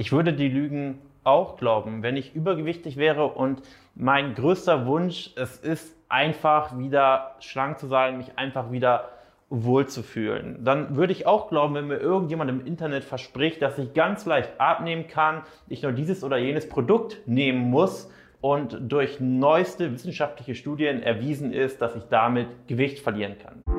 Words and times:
Ich 0.00 0.12
würde 0.12 0.32
die 0.32 0.48
Lügen 0.48 1.00
auch 1.24 1.56
glauben, 1.56 2.04
wenn 2.04 2.16
ich 2.16 2.32
übergewichtig 2.32 2.96
wäre 2.96 3.26
und 3.26 3.62
mein 3.96 4.36
größter 4.36 4.86
Wunsch, 4.86 5.32
es 5.34 5.56
ist 5.56 5.92
einfach 6.08 6.78
wieder 6.78 7.34
schlank 7.40 7.80
zu 7.80 7.88
sein, 7.88 8.16
mich 8.16 8.38
einfach 8.38 8.70
wieder 8.70 9.08
wohlzufühlen. 9.50 10.64
Dann 10.64 10.94
würde 10.94 11.12
ich 11.12 11.26
auch 11.26 11.48
glauben, 11.48 11.74
wenn 11.74 11.88
mir 11.88 11.96
irgendjemand 11.96 12.48
im 12.48 12.64
Internet 12.64 13.02
verspricht, 13.02 13.60
dass 13.60 13.76
ich 13.76 13.92
ganz 13.92 14.24
leicht 14.24 14.60
abnehmen 14.60 15.08
kann, 15.08 15.42
ich 15.68 15.82
nur 15.82 15.90
dieses 15.90 16.22
oder 16.22 16.38
jenes 16.38 16.68
Produkt 16.68 17.18
nehmen 17.26 17.68
muss 17.68 18.08
und 18.40 18.78
durch 18.80 19.18
neueste 19.18 19.92
wissenschaftliche 19.92 20.54
Studien 20.54 21.02
erwiesen 21.02 21.52
ist, 21.52 21.82
dass 21.82 21.96
ich 21.96 22.04
damit 22.08 22.46
Gewicht 22.68 23.00
verlieren 23.00 23.34
kann. 23.42 23.77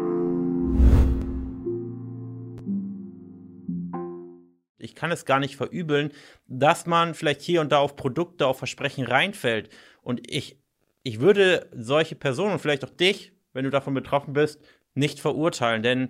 Kann 4.99 5.11
es 5.11 5.23
gar 5.23 5.39
nicht 5.39 5.55
verübeln, 5.55 6.11
dass 6.47 6.85
man 6.85 7.13
vielleicht 7.13 7.41
hier 7.41 7.61
und 7.61 7.71
da 7.71 7.77
auf 7.77 7.95
Produkte, 7.95 8.45
auf 8.45 8.57
Versprechen 8.57 9.05
reinfällt. 9.05 9.69
Und 10.01 10.29
ich, 10.29 10.59
ich 11.03 11.21
würde 11.21 11.69
solche 11.73 12.15
Personen 12.15 12.53
und 12.53 12.59
vielleicht 12.59 12.83
auch 12.83 12.89
dich, 12.89 13.31
wenn 13.53 13.63
du 13.63 13.69
davon 13.69 13.93
betroffen 13.93 14.33
bist, 14.33 14.61
nicht 14.95 15.21
verurteilen. 15.21 15.83
Denn 15.83 16.09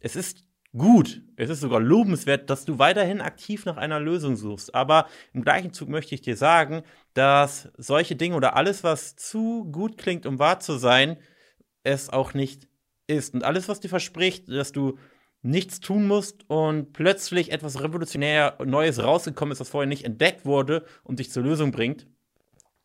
es 0.00 0.16
ist 0.16 0.44
gut, 0.76 1.22
es 1.36 1.48
ist 1.48 1.60
sogar 1.60 1.78
lobenswert, 1.78 2.50
dass 2.50 2.64
du 2.64 2.80
weiterhin 2.80 3.20
aktiv 3.20 3.66
nach 3.66 3.76
einer 3.76 4.00
Lösung 4.00 4.34
suchst. 4.34 4.74
Aber 4.74 5.06
im 5.32 5.42
gleichen 5.42 5.72
Zug 5.72 5.88
möchte 5.88 6.16
ich 6.16 6.20
dir 6.20 6.36
sagen, 6.36 6.82
dass 7.14 7.68
solche 7.76 8.16
Dinge 8.16 8.34
oder 8.34 8.56
alles, 8.56 8.82
was 8.82 9.14
zu 9.14 9.64
gut 9.70 9.96
klingt, 9.96 10.26
um 10.26 10.40
wahr 10.40 10.58
zu 10.58 10.76
sein, 10.76 11.18
es 11.84 12.10
auch 12.10 12.34
nicht 12.34 12.66
ist. 13.06 13.32
Und 13.34 13.44
alles, 13.44 13.68
was 13.68 13.78
dir 13.78 13.88
verspricht, 13.88 14.48
dass 14.48 14.72
du 14.72 14.98
nichts 15.44 15.80
tun 15.80 16.06
musst 16.06 16.48
und 16.48 16.94
plötzlich 16.94 17.52
etwas 17.52 17.82
revolutionär 17.82 18.56
Neues 18.64 19.02
rausgekommen 19.02 19.52
ist, 19.52 19.60
was 19.60 19.68
vorher 19.68 19.88
nicht 19.88 20.04
entdeckt 20.04 20.46
wurde 20.46 20.86
und 21.02 21.18
dich 21.18 21.30
zur 21.30 21.42
Lösung 21.42 21.70
bringt, 21.70 22.06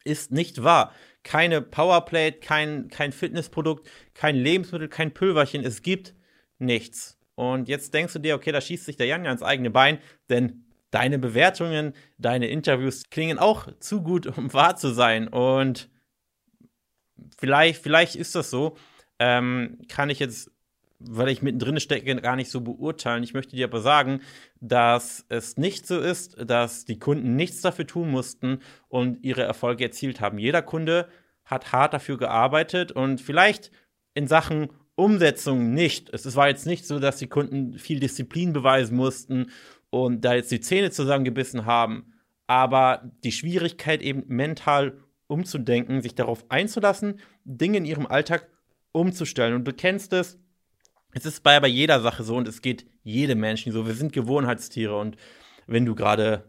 ist 0.03 0.31
nicht 0.31 0.61
wahr. 0.61 0.93
Keine 1.23 1.61
Powerplate, 1.61 2.39
kein, 2.39 2.89
kein 2.89 3.13
Fitnessprodukt, 3.13 3.89
kein 4.13 4.35
Lebensmittel, 4.35 4.89
kein 4.89 5.13
Pülverchen. 5.13 5.63
Es 5.63 5.81
gibt 5.81 6.15
nichts. 6.57 7.17
Und 7.35 7.69
jetzt 7.69 7.93
denkst 7.93 8.13
du 8.13 8.19
dir, 8.19 8.35
okay, 8.35 8.51
da 8.51 8.59
schießt 8.59 8.85
sich 8.85 8.97
der 8.97 9.07
Jan 9.07 9.23
ja 9.23 9.31
ins 9.31 9.43
eigene 9.43 9.69
Bein, 9.69 9.99
denn 10.29 10.65
deine 10.91 11.17
Bewertungen, 11.17 11.93
deine 12.17 12.47
Interviews 12.47 13.09
klingen 13.09 13.39
auch 13.39 13.69
zu 13.79 14.01
gut, 14.01 14.27
um 14.27 14.51
wahr 14.53 14.75
zu 14.75 14.93
sein. 14.93 15.29
Und 15.29 15.89
vielleicht, 17.37 17.81
vielleicht 17.81 18.17
ist 18.17 18.35
das 18.35 18.49
so. 18.49 18.75
Ähm, 19.17 19.79
kann 19.87 20.09
ich 20.09 20.19
jetzt 20.19 20.51
weil 20.99 21.29
ich 21.29 21.41
mittendrin 21.41 21.79
stecke, 21.79 22.15
gar 22.17 22.35
nicht 22.35 22.51
so 22.51 22.61
beurteilen. 22.61 23.23
Ich 23.23 23.33
möchte 23.33 23.55
dir 23.55 23.65
aber 23.65 23.81
sagen, 23.81 24.21
dass 24.59 25.25
es 25.29 25.57
nicht 25.57 25.87
so 25.87 25.99
ist, 25.99 26.37
dass 26.45 26.85
die 26.85 26.99
Kunden 26.99 27.35
nichts 27.35 27.61
dafür 27.61 27.87
tun 27.87 28.11
mussten 28.11 28.59
und 28.89 29.23
ihre 29.23 29.43
Erfolge 29.43 29.85
erzielt 29.85 30.19
haben. 30.19 30.37
Jeder 30.37 30.61
Kunde 30.61 31.07
hat 31.45 31.71
hart 31.71 31.93
dafür 31.93 32.17
gearbeitet 32.17 32.91
und 32.91 33.21
vielleicht 33.21 33.71
in 34.13 34.27
Sachen 34.27 34.69
Umsetzung 34.95 35.73
nicht. 35.73 36.09
Es 36.13 36.35
war 36.35 36.49
jetzt 36.49 36.65
nicht 36.65 36.85
so, 36.85 36.99
dass 36.99 37.17
die 37.17 37.27
Kunden 37.27 37.77
viel 37.77 38.01
Disziplin 38.01 38.51
beweisen 38.51 38.97
mussten 38.97 39.49
und 39.89 40.25
da 40.25 40.33
jetzt 40.33 40.51
die 40.51 40.59
Zähne 40.59 40.91
zusammengebissen 40.91 41.65
haben. 41.65 42.13
Aber 42.47 43.09
die 43.23 43.31
Schwierigkeit 43.31 44.01
eben 44.01 44.23
mental 44.27 44.99
umzudenken, 45.27 46.01
sich 46.01 46.15
darauf 46.15 46.49
einzulassen, 46.49 47.19
Dinge 47.45 47.77
in 47.77 47.85
ihrem 47.85 48.07
Alltag 48.07 48.49
umzustellen. 48.91 49.53
Und 49.53 49.65
du 49.65 49.73
kennst 49.73 50.11
es, 50.11 50.37
es 51.13 51.25
ist 51.25 51.43
bei, 51.43 51.59
bei 51.59 51.67
jeder 51.67 52.01
Sache 52.01 52.23
so 52.23 52.35
und 52.35 52.47
es 52.47 52.61
geht 52.61 52.85
jedem 53.03 53.39
Menschen 53.39 53.71
so. 53.71 53.87
Wir 53.87 53.95
sind 53.95 54.13
Gewohnheitstiere 54.13 54.97
und 54.97 55.17
wenn 55.67 55.85
du 55.85 55.95
gerade 55.95 56.43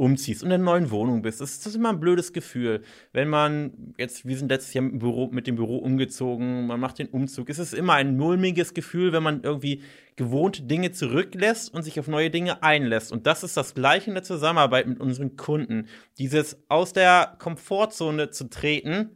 umziehst 0.00 0.42
und 0.42 0.48
in 0.48 0.54
einer 0.54 0.64
neuen 0.64 0.90
Wohnung 0.90 1.20
bist, 1.20 1.42
ist 1.42 1.66
das 1.66 1.74
immer 1.74 1.90
ein 1.90 2.00
blödes 2.00 2.32
Gefühl. 2.32 2.82
Wenn 3.12 3.28
man 3.28 3.94
jetzt, 3.98 4.26
wir 4.26 4.34
sind 4.34 4.48
letztes 4.48 4.72
Jahr 4.72 4.82
mit 4.82 4.92
dem 4.94 4.98
Büro, 4.98 5.28
mit 5.30 5.46
dem 5.46 5.56
Büro 5.56 5.76
umgezogen, 5.76 6.66
man 6.66 6.80
macht 6.80 6.98
den 6.98 7.08
Umzug, 7.08 7.50
ist 7.50 7.58
es 7.58 7.74
immer 7.74 7.94
ein 7.94 8.16
mulmiges 8.16 8.72
Gefühl, 8.72 9.12
wenn 9.12 9.22
man 9.22 9.42
irgendwie 9.42 9.82
gewohnte 10.16 10.62
Dinge 10.62 10.92
zurücklässt 10.92 11.74
und 11.74 11.82
sich 11.82 12.00
auf 12.00 12.08
neue 12.08 12.30
Dinge 12.30 12.62
einlässt. 12.62 13.12
Und 13.12 13.26
das 13.26 13.42
ist 13.42 13.58
das 13.58 13.74
Gleiche 13.74 14.08
in 14.08 14.14
der 14.14 14.22
Zusammenarbeit 14.22 14.86
mit 14.86 15.00
unseren 15.00 15.36
Kunden. 15.36 15.86
Dieses 16.16 16.58
aus 16.68 16.94
der 16.94 17.36
Komfortzone 17.38 18.30
zu 18.30 18.48
treten 18.48 19.10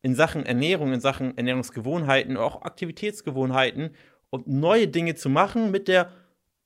in 0.00 0.14
Sachen 0.14 0.46
Ernährung, 0.46 0.94
in 0.94 1.00
Sachen 1.00 1.36
Ernährungsgewohnheiten, 1.36 2.38
auch 2.38 2.62
Aktivitätsgewohnheiten 2.62 3.90
und 4.34 4.48
neue 4.48 4.88
Dinge 4.88 5.14
zu 5.14 5.28
machen 5.28 5.70
mit 5.70 5.86
der 5.86 6.10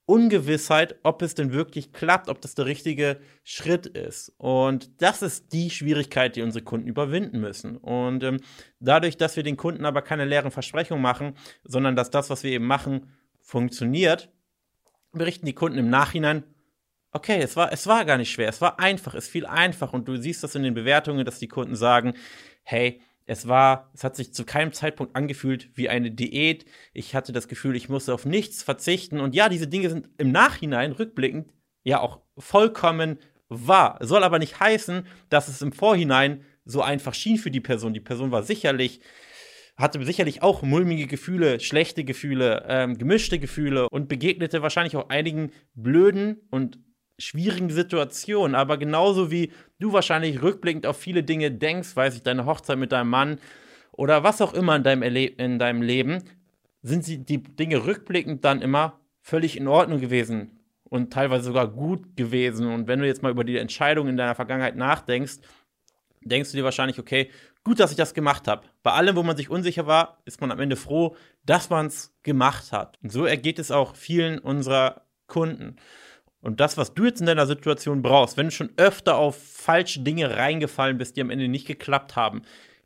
Ungewissheit, 0.07 0.97
ob 1.03 1.21
es 1.21 1.35
denn 1.35 1.53
wirklich 1.53 1.93
klappt, 1.93 2.31
ob 2.31 2.41
das 2.41 2.55
der 2.55 2.65
richtige 2.65 3.21
Schritt 3.45 3.85
ist. 3.85 4.33
Und 4.39 5.03
das 5.03 5.21
ist 5.21 5.53
die 5.53 5.69
Schwierigkeit, 5.69 6.35
die 6.35 6.41
unsere 6.41 6.65
Kunden 6.65 6.89
überwinden 6.89 7.41
müssen. 7.41 7.77
Und 7.77 8.25
ähm, 8.25 8.41
dadurch, 8.81 9.19
dass 9.19 9.37
wir 9.37 9.43
den 9.43 9.59
Kunden 9.59 9.85
aber 9.85 10.01
keine 10.01 10.25
leeren 10.25 10.51
Versprechungen 10.51 11.03
machen, 11.03 11.35
sondern 11.63 11.95
dass 11.95 12.09
das, 12.09 12.31
was 12.31 12.43
wir 12.43 12.53
eben 12.53 12.67
machen, 12.67 13.13
funktioniert, 13.43 14.31
berichten 15.13 15.45
die 15.45 15.55
Kunden 15.55 15.77
im 15.77 15.91
Nachhinein, 15.91 16.43
okay, 17.13 17.43
es 17.43 17.55
war, 17.55 17.71
es 17.71 17.87
war 17.87 18.07
gar 18.07 18.17
nicht 18.17 18.33
schwer, 18.33 18.49
es 18.49 18.63
war 18.63 18.81
einfach, 18.81 19.15
es 19.15 19.29
fiel 19.29 19.45
einfach. 19.45 19.93
Und 19.93 20.09
du 20.09 20.17
siehst 20.17 20.43
das 20.43 20.55
in 20.55 20.63
den 20.63 20.73
Bewertungen, 20.73 21.27
dass 21.27 21.39
die 21.39 21.49
Kunden 21.49 21.77
sagen, 21.77 22.15
hey, 22.63 23.03
es 23.29 23.47
war, 23.47 23.91
es 23.93 24.05
hat 24.05 24.17
sich 24.17 24.33
zu 24.33 24.45
keinem 24.45 24.73
Zeitpunkt 24.73 25.15
angefühlt 25.15 25.69
wie 25.75 25.91
eine 25.91 26.11
Diät. 26.11 26.65
Ich 26.95 27.15
hatte 27.15 27.31
das 27.31 27.47
Gefühl, 27.47 27.77
ich 27.77 27.91
musste 27.91 28.15
auf 28.15 28.25
nichts 28.25 28.63
verzichten. 28.63 29.21
Und 29.21 29.35
ja, 29.35 29.51
diese 29.51 29.69
Dinge 29.69 29.91
sind 29.91 30.09
im 30.17 30.33
Nachhinein, 30.33 30.93
rückblickend, 30.93 31.53
ja 31.85 32.01
auch 32.01 32.23
vollkommen 32.39 33.19
wahr. 33.51 33.99
Soll 34.01 34.25
aber 34.25 34.39
nicht 34.39 34.59
heißen, 34.59 35.07
dass 35.29 35.49
es 35.49 35.61
im 35.61 35.73
Vorhinein 35.73 36.43
so 36.65 36.81
einfach 36.81 37.13
schien 37.13 37.37
für 37.37 37.51
die 37.51 37.61
Person. 37.61 37.93
Die 37.93 38.01
Person 38.01 38.31
war 38.31 38.43
sicherlich, 38.43 39.01
hatte 39.77 40.03
sicherlich 40.07 40.43
auch 40.43 40.63
mulmige 40.63 41.07
Gefühle, 41.07 41.61
schlechte 41.61 42.05
Gefühle, 42.05 42.65
ähm, 42.67 42.97
gemischte 42.97 43.39
Gefühle 43.39 43.91
und 43.91 44.09
begegnete 44.09 44.63
wahrscheinlich 44.63 44.97
auch 44.97 45.11
einigen 45.11 45.53
blöden 45.75 46.41
und 46.51 46.79
schwierigen 47.19 47.71
Situationen, 47.71 48.55
aber 48.55 48.79
genauso 48.79 49.31
wie 49.31 49.53
du 49.79 49.93
wahrscheinlich 49.93 50.41
rückblickend 50.43 50.87
auf 50.87 50.97
viele 50.97 51.23
Dinge 51.23 51.51
denkst, 51.51 51.97
weiß 51.97 52.17
ich, 52.17 52.23
deine 52.23 52.47
Hochzeit 52.47 52.79
mit 52.79 52.93
deinem 52.93 53.11
Mann 53.11 53.41
oder 53.93 54.23
was 54.23 54.41
auch 54.41 54.55
immer 54.55 54.77
in 54.77 54.85
deinem, 54.85 55.03
Erle 55.03 55.27
in 55.27 55.59
deinem 55.59 55.83
Leben, 55.83 56.23
sind 56.83 57.05
sie 57.05 57.25
die 57.25 57.43
Dinge 57.43 57.85
rückblickend 57.85 58.45
dann 58.45 58.63
immer 58.63 59.01
völlig 59.21 59.57
in 59.57 59.67
Ordnung 59.67 60.01
gewesen 60.01 60.61
und 60.85 61.13
teilweise 61.13 61.45
sogar 61.45 61.69
gut 61.69 62.17
gewesen. 62.17 62.73
Und 62.73 62.87
wenn 62.87 63.01
du 63.01 63.07
jetzt 63.07 63.23
mal 63.23 63.33
über 63.33 63.45
die 63.45 63.59
Entscheidung 63.59 64.09
in 64.09 64.17
deiner 64.17 64.37
Vergangenheit 64.37 64.77
nachdenkst, 64.77 65.39
denkst 66.23 66.53
du 66.53 66.57
dir 66.57 66.65
wahrscheinlich, 66.65 66.99
okay, 66.99 67.31
gut, 67.65 67.81
dass 67.81 67.91
ich 67.91 67.97
das 67.97 68.15
gemacht 68.15 68.49
habe. 68.49 68.67
Bei 68.83 68.93
allem, 68.93 69.17
wo 69.17 69.23
man 69.23 69.37
sich 69.37 69.51
unsicher 69.51 69.87
war, 69.87 70.23
ist 70.25 70.41
man 70.41 70.51
am 70.51 70.61
Ende 70.61 70.77
froh, 70.77 71.17
dass 71.45 71.71
man 71.71 71.87
es 71.87 72.15
gemacht 72.23 72.73
hat. 72.73 72.99
Und 73.03 73.11
so 73.11 73.27
ergeht 73.27 73.59
es 73.59 73.71
auch 73.71 73.97
vielen 73.97 74.39
unserer 74.39 75.03
Kunden. 75.27 75.77
Und 76.41 76.61
das, 76.61 76.77
was 76.77 76.95
du 76.95 77.05
jetzt 77.05 77.21
in 77.21 77.27
deiner 77.27 77.47
Situation 77.47 78.03
brauchst, 78.03 78.37
wenn 78.37 78.47
du 78.47 78.53
schon 78.53 78.71
öfter 78.77 79.17
auf 79.17 79.43
falsche 79.43 80.01
Dinge 80.01 80.37
reingefallen 80.37 80.99
bist, 80.99 81.17
die 81.17 81.21
am 81.21 81.31
Ende 81.31 81.49
nicht 81.49 81.67
geklappt 81.67 82.17
haben, 82.17 82.43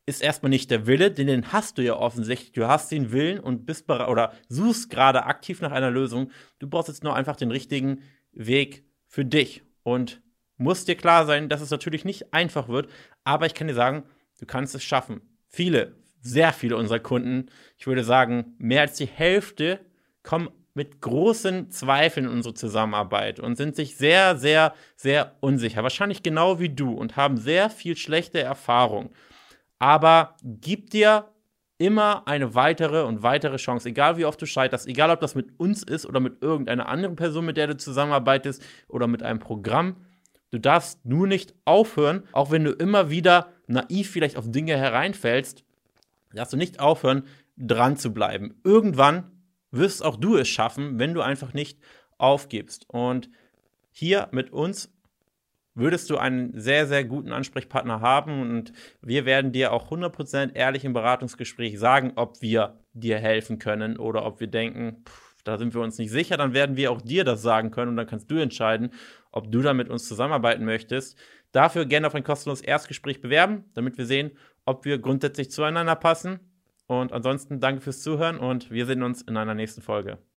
ist 0.06 0.22
erstmal 0.22 0.50
nicht 0.50 0.70
der 0.70 0.86
Wille, 0.86 1.10
denn 1.10 1.26
den 1.28 1.52
hast 1.52 1.78
du 1.78 1.82
ja 1.82 1.94
offensichtlich. 1.94 2.52
Du 2.52 2.66
hast 2.66 2.90
den 2.90 3.12
Willen 3.12 3.38
und 3.38 3.66
bist 3.66 3.88
oder 3.88 4.32
suchst 4.48 4.90
gerade 4.90 5.26
aktiv 5.26 5.60
nach 5.60 5.70
einer 5.70 5.90
Lösung. 5.90 6.30
Du 6.58 6.68
brauchst 6.68 6.88
jetzt 6.88 7.04
nur 7.04 7.14
einfach 7.14 7.36
den 7.36 7.50
richtigen 7.50 8.02
Weg 8.32 8.84
für 9.06 9.24
dich. 9.24 9.62
Und 9.84 10.22
muss 10.56 10.84
dir 10.84 10.96
klar 10.96 11.26
sein, 11.26 11.48
dass 11.48 11.60
es 11.60 11.70
natürlich 11.70 12.04
nicht 12.04 12.32
einfach 12.32 12.68
wird, 12.68 12.88
aber 13.24 13.46
ich 13.46 13.54
kann 13.54 13.68
dir 13.68 13.74
sagen, 13.74 14.04
du 14.38 14.46
kannst 14.46 14.74
es 14.74 14.82
schaffen. 14.82 15.20
Viele, 15.48 15.96
sehr 16.20 16.52
viele 16.52 16.76
unserer 16.76 17.00
Kunden, 17.00 17.46
ich 17.76 17.86
würde 17.86 18.04
sagen, 18.04 18.54
mehr 18.58 18.82
als 18.82 18.96
die 18.96 19.06
Hälfte 19.06 19.80
kommen 20.22 20.48
mit 20.74 21.00
großen 21.00 21.70
Zweifeln 21.70 22.28
unsere 22.28 22.54
Zusammenarbeit 22.54 23.40
und 23.40 23.56
sind 23.56 23.76
sich 23.76 23.96
sehr, 23.96 24.36
sehr, 24.36 24.74
sehr 24.96 25.36
unsicher. 25.40 25.82
Wahrscheinlich 25.82 26.22
genau 26.22 26.60
wie 26.60 26.70
du 26.70 26.92
und 26.92 27.16
haben 27.16 27.36
sehr 27.36 27.68
viel 27.68 27.96
schlechte 27.96 28.40
Erfahrung. 28.40 29.10
Aber 29.78 30.36
gib 30.42 30.90
dir 30.90 31.28
immer 31.78 32.26
eine 32.28 32.54
weitere 32.54 33.02
und 33.02 33.24
weitere 33.24 33.56
Chance, 33.56 33.88
egal 33.88 34.16
wie 34.16 34.24
oft 34.24 34.40
du 34.40 34.46
scheiterst, 34.46 34.86
egal 34.86 35.10
ob 35.10 35.20
das 35.20 35.34
mit 35.34 35.58
uns 35.58 35.82
ist 35.82 36.06
oder 36.06 36.20
mit 36.20 36.40
irgendeiner 36.40 36.88
anderen 36.88 37.16
Person, 37.16 37.44
mit 37.44 37.56
der 37.56 37.66
du 37.66 37.76
zusammenarbeitest 37.76 38.62
oder 38.88 39.08
mit 39.08 39.22
einem 39.22 39.40
Programm. 39.40 39.96
Du 40.52 40.58
darfst 40.58 41.04
nur 41.04 41.26
nicht 41.26 41.54
aufhören, 41.64 42.22
auch 42.32 42.50
wenn 42.50 42.62
du 42.62 42.70
immer 42.70 43.10
wieder 43.10 43.48
naiv 43.66 44.10
vielleicht 44.10 44.36
auf 44.36 44.50
Dinge 44.50 44.76
hereinfällst, 44.76 45.64
darfst 46.32 46.52
du 46.52 46.56
nicht 46.56 46.78
aufhören, 46.78 47.24
dran 47.56 47.96
zu 47.96 48.14
bleiben. 48.14 48.54
Irgendwann 48.62 49.31
wirst 49.72 50.04
auch 50.04 50.16
du 50.16 50.36
es 50.36 50.48
schaffen, 50.48 50.98
wenn 50.98 51.14
du 51.14 51.22
einfach 51.22 51.54
nicht 51.54 51.80
aufgibst. 52.18 52.88
Und 52.88 53.28
hier 53.90 54.28
mit 54.30 54.52
uns 54.52 54.92
würdest 55.74 56.10
du 56.10 56.18
einen 56.18 56.58
sehr, 56.58 56.86
sehr 56.86 57.04
guten 57.04 57.32
Ansprechpartner 57.32 58.00
haben 58.00 58.42
und 58.42 58.72
wir 59.00 59.24
werden 59.24 59.52
dir 59.52 59.72
auch 59.72 59.90
100% 59.90 60.54
ehrlich 60.54 60.84
im 60.84 60.92
Beratungsgespräch 60.92 61.78
sagen, 61.78 62.12
ob 62.16 62.42
wir 62.42 62.78
dir 62.92 63.18
helfen 63.18 63.58
können 63.58 63.96
oder 63.96 64.24
ob 64.26 64.40
wir 64.40 64.48
denken, 64.48 65.02
pff, 65.06 65.32
da 65.44 65.58
sind 65.58 65.74
wir 65.74 65.80
uns 65.80 65.98
nicht 65.98 66.10
sicher, 66.10 66.36
dann 66.36 66.54
werden 66.54 66.76
wir 66.76 66.92
auch 66.92 67.00
dir 67.00 67.24
das 67.24 67.42
sagen 67.42 67.70
können 67.70 67.88
und 67.88 67.96
dann 67.96 68.06
kannst 68.06 68.30
du 68.30 68.36
entscheiden, 68.36 68.92
ob 69.30 69.50
du 69.50 69.62
da 69.62 69.74
mit 69.74 69.88
uns 69.88 70.06
zusammenarbeiten 70.06 70.64
möchtest. 70.64 71.18
Dafür 71.52 71.86
gerne 71.86 72.06
auf 72.06 72.14
ein 72.14 72.24
kostenloses 72.24 72.64
Erstgespräch 72.64 73.20
bewerben, 73.20 73.64
damit 73.74 73.98
wir 73.98 74.06
sehen, 74.06 74.32
ob 74.64 74.84
wir 74.84 74.98
grundsätzlich 74.98 75.50
zueinander 75.50 75.96
passen. 75.96 76.51
Und 77.00 77.12
ansonsten 77.12 77.58
danke 77.58 77.80
fürs 77.80 78.02
Zuhören 78.02 78.38
und 78.38 78.70
wir 78.70 78.84
sehen 78.84 79.02
uns 79.02 79.22
in 79.22 79.38
einer 79.38 79.54
nächsten 79.54 79.80
Folge. 79.80 80.18